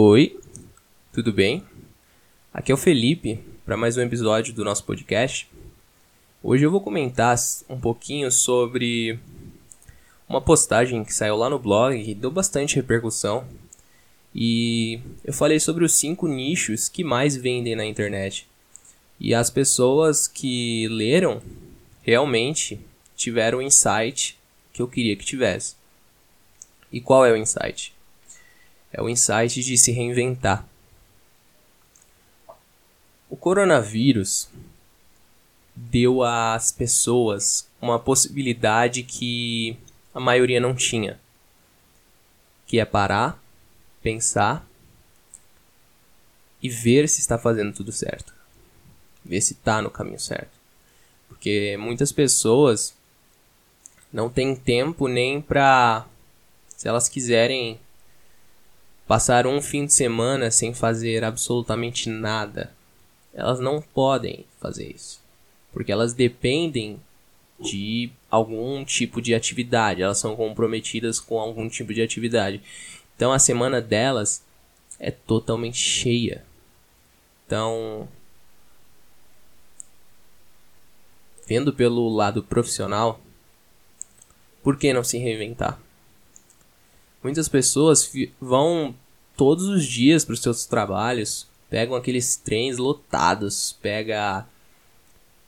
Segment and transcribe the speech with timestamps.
[0.00, 0.38] Oi,
[1.12, 1.64] tudo bem?
[2.54, 5.50] Aqui é o Felipe para mais um episódio do nosso podcast.
[6.40, 7.36] Hoje eu vou comentar
[7.68, 9.18] um pouquinho sobre
[10.28, 13.44] uma postagem que saiu lá no blog e deu bastante repercussão.
[14.32, 18.48] E eu falei sobre os cinco nichos que mais vendem na internet.
[19.18, 21.42] E as pessoas que leram
[22.02, 22.78] realmente
[23.16, 24.38] tiveram o insight
[24.72, 25.74] que eu queria que tivesse.
[26.92, 27.97] E qual é o insight?
[28.92, 30.66] É o insight de se reinventar.
[33.28, 34.48] O coronavírus
[35.76, 39.76] deu às pessoas uma possibilidade que
[40.14, 41.20] a maioria não tinha,
[42.66, 43.40] que é parar,
[44.02, 44.66] pensar
[46.62, 48.34] e ver se está fazendo tudo certo.
[49.24, 50.58] Ver se está no caminho certo.
[51.28, 52.94] Porque muitas pessoas
[54.12, 56.06] não têm tempo nem para
[56.76, 57.78] se elas quiserem
[59.08, 62.70] passar um fim de semana sem fazer absolutamente nada.
[63.32, 65.20] Elas não podem fazer isso.
[65.72, 67.00] Porque elas dependem
[67.58, 72.62] de algum tipo de atividade, elas são comprometidas com algum tipo de atividade.
[73.16, 74.44] Então a semana delas
[75.00, 76.44] é totalmente cheia.
[77.46, 78.06] Então,
[81.46, 83.20] vendo pelo lado profissional,
[84.62, 85.80] por que não se reinventar?
[87.22, 88.94] Muitas pessoas vão
[89.36, 94.46] todos os dias para os seus trabalhos, pegam aqueles trens lotados, pega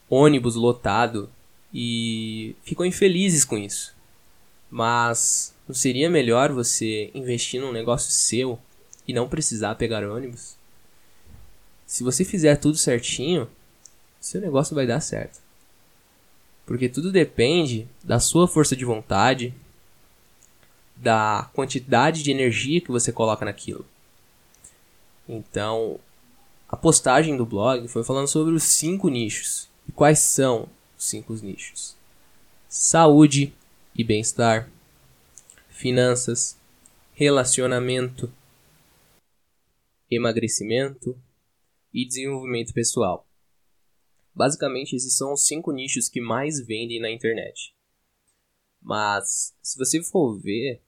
[0.09, 1.31] ônibus lotado
[1.73, 3.95] e ficam infelizes com isso.
[4.71, 8.59] Mas não seria melhor você investir num negócio seu
[9.07, 10.57] e não precisar pegar ônibus?
[11.87, 13.49] Se você fizer tudo certinho,
[14.21, 15.41] seu negócio vai dar certo.
[16.67, 19.53] Porque tudo depende da sua força de vontade,
[21.01, 23.87] da quantidade de energia que você coloca naquilo.
[25.27, 25.99] Então,
[26.69, 29.69] a postagem do blog foi falando sobre os cinco nichos.
[29.89, 30.69] E quais são
[30.99, 31.97] os cinco nichos?
[32.69, 33.53] Saúde
[33.95, 34.71] e bem-estar,
[35.69, 36.57] finanças,
[37.13, 38.33] relacionamento,
[40.11, 41.19] emagrecimento
[41.93, 43.27] e desenvolvimento pessoal.
[44.35, 47.75] Basicamente, esses são os cinco nichos que mais vendem na internet.
[48.81, 50.83] Mas, se você for ver,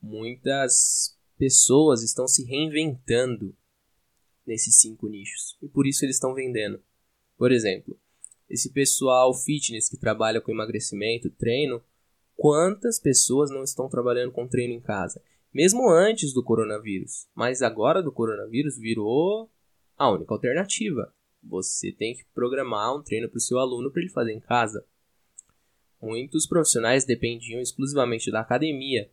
[0.00, 3.54] muitas pessoas estão se reinventando
[4.46, 6.82] nesses cinco nichos e por isso eles estão vendendo.
[7.36, 7.98] Por exemplo,
[8.48, 11.82] esse pessoal fitness que trabalha com emagrecimento, treino,
[12.36, 15.22] quantas pessoas não estão trabalhando com treino em casa?
[15.52, 19.50] Mesmo antes do coronavírus, mas agora do coronavírus virou
[19.96, 21.14] a única alternativa.
[21.42, 24.84] Você tem que programar um treino para o seu aluno para ele fazer em casa.
[26.00, 29.10] Muitos profissionais dependiam exclusivamente da academia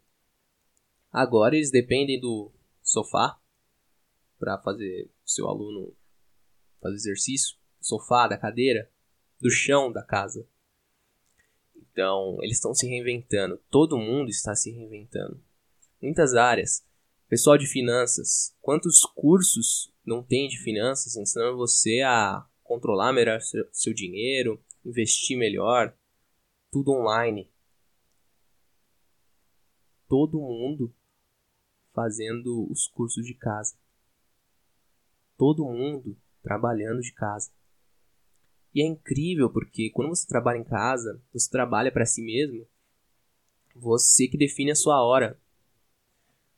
[1.12, 2.52] Agora eles dependem do
[2.82, 3.40] sofá
[4.40, 5.96] para fazer o seu aluno
[6.82, 8.90] fazer exercício, sofá, da cadeira,
[9.40, 10.48] do chão da casa.
[11.76, 13.60] Então, eles estão se reinventando.
[13.70, 15.42] Todo mundo está se reinventando.
[16.02, 16.86] Muitas áreas.
[17.28, 18.56] Pessoal de finanças.
[18.62, 23.40] Quantos cursos não tem de finanças ensinando você a controlar melhor
[23.72, 25.96] seu dinheiro, investir melhor?
[26.72, 27.50] Tudo online.
[30.08, 30.94] Todo mundo
[31.94, 33.76] fazendo os cursos de casa.
[35.38, 37.52] Todo mundo trabalhando de casa.
[38.74, 42.68] E é incrível porque quando você trabalha em casa, você trabalha para si mesmo,
[43.76, 45.40] você que define a sua hora.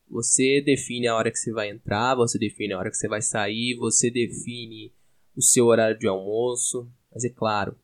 [0.10, 3.22] Você define a hora que você vai entrar, você define a hora que você vai
[3.22, 4.92] sair, você define
[5.36, 6.92] o seu horário de almoço.
[7.14, 7.78] Mas é claro,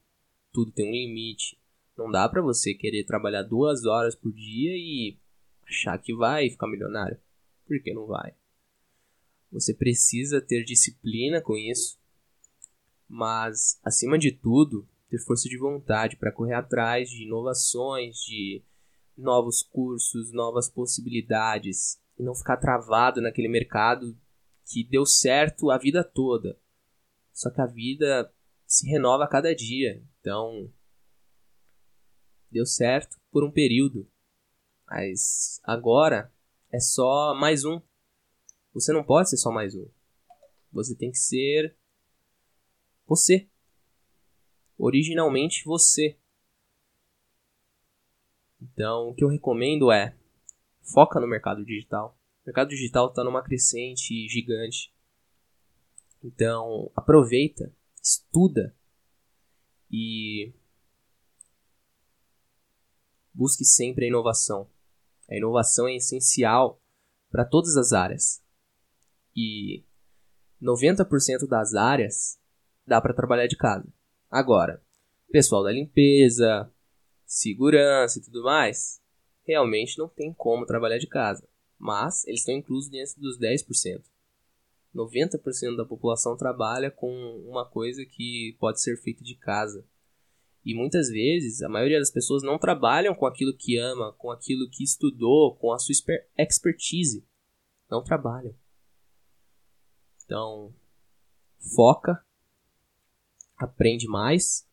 [0.52, 1.58] tudo tem um limite.
[1.97, 5.18] Não dá para você querer trabalhar duas horas por dia e
[5.68, 7.20] achar que vai ficar milionário
[7.66, 8.34] porque não vai.
[9.52, 12.00] Você precisa ter disciplina com isso,
[13.08, 18.64] mas acima de tudo, ter força de vontade para correr atrás de inovações, de
[19.18, 24.18] novos cursos, novas possibilidades e não ficar travado naquele mercado
[24.66, 26.59] que deu certo a vida toda.
[27.34, 28.32] Só que a vida
[28.66, 30.03] se renova a cada dia.
[30.20, 30.72] Então,
[32.52, 34.09] deu certo por um período.
[34.87, 36.32] Mas agora
[36.72, 37.82] é só mais um.
[38.73, 39.87] Você não pode ser só mais um.
[40.72, 41.76] Você tem que ser
[43.08, 43.47] você.
[44.78, 46.17] Originalmente você.
[48.61, 50.17] Então, o que eu recomendo é
[50.82, 52.17] foca no mercado digital.
[52.43, 54.93] O mercado digital está numa crescente gigante.
[56.23, 58.76] Então, aproveita, estuda
[59.91, 60.53] e
[63.34, 64.70] busque sempre a inovação.
[65.29, 66.81] A inovação é essencial
[67.31, 68.41] para todas as áreas.
[69.35, 69.83] E
[70.61, 72.39] 90% das áreas
[72.85, 73.87] dá para trabalhar de casa.
[74.29, 74.81] Agora,
[75.31, 76.72] pessoal da limpeza,
[77.25, 79.01] segurança e tudo mais,
[79.43, 81.47] realmente não tem como trabalhar de casa.
[81.77, 84.03] Mas eles estão inclusos dentro dos 10%.
[84.95, 87.11] 90% da população trabalha com
[87.45, 89.85] uma coisa que pode ser feita de casa.
[90.66, 94.67] E muitas vezes a maioria das pessoas não trabalham com aquilo que ama, com aquilo
[94.67, 95.94] que estudou, com a sua
[96.35, 97.23] expertise.
[97.90, 98.56] Não trabalham.
[100.23, 100.73] Então,
[101.76, 102.26] foca,
[103.56, 104.67] aprende mais,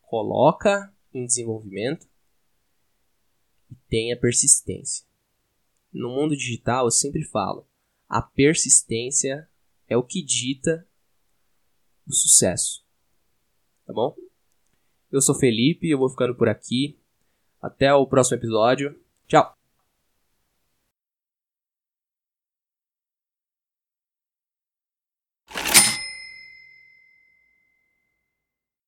[0.00, 2.08] coloca em desenvolvimento
[3.70, 5.06] e tenha persistência.
[5.92, 7.68] No mundo digital, eu sempre falo,
[8.08, 9.48] a persistência
[9.86, 10.88] é o que dita
[12.04, 12.84] o sucesso.
[13.86, 14.16] Tá bom?
[15.12, 16.98] Eu sou Felipe, eu vou ficando por aqui.
[17.60, 18.98] Até o próximo episódio.
[19.28, 19.61] Tchau!